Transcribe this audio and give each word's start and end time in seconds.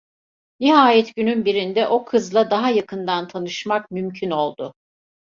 Nihayet 0.59 1.15
günün 1.15 1.45
birinde 1.45 1.87
o 1.87 2.05
kızla 2.05 2.51
daha 2.51 2.69
yakından 2.69 3.27
tanışmak 3.27 3.91
mümkün 3.91 4.31
oldu. 4.31 4.73